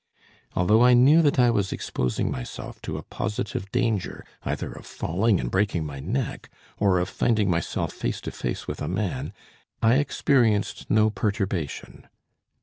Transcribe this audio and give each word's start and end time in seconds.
Although 0.55 0.83
I 0.83 0.95
knew 0.95 1.21
that 1.21 1.37
I 1.37 1.51
was 1.51 1.71
exposing 1.71 2.31
myself 2.31 2.81
to 2.81 2.97
a 2.97 3.03
positive 3.03 3.71
danger, 3.71 4.25
either 4.43 4.71
of 4.71 4.87
falling 4.87 5.39
and 5.39 5.51
breaking 5.51 5.85
my 5.85 5.99
neck, 5.99 6.49
or 6.79 6.97
of 6.97 7.07
finding 7.07 7.51
myself 7.51 7.93
face 7.93 8.19
to 8.21 8.31
face 8.31 8.67
with 8.67 8.81
a 8.81 8.87
man, 8.87 9.31
I 9.79 9.97
experienced 9.97 10.89
no 10.89 11.11
perturbation. 11.11 12.07